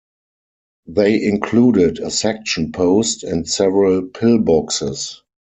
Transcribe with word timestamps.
They 0.87 1.23
included 1.23 1.99
a 1.99 2.09
section 2.09 2.71
post 2.71 3.23
and 3.23 3.47
several 3.47 4.01
pillboxes. 4.01 5.17